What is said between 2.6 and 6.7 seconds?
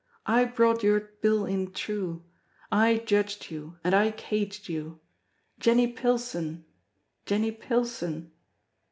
I judged you, and I caged you! Jenny Pilson!